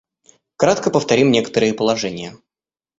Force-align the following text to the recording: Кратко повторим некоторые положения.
Кратко 0.55 0.89
повторим 0.89 1.29
некоторые 1.29 1.75
положения. 1.75 2.35